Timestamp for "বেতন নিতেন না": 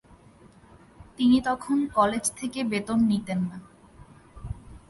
2.63-3.57